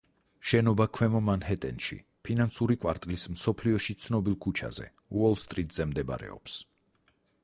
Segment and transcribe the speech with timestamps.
[0.51, 1.97] შენობა ქვემო მანჰეტენში,
[2.29, 4.87] ფინანსური კვარტლის მსოფლიოში ცნობილ ქუჩაზე,
[5.21, 6.57] უოლ სტრიტზე მდებარეობს.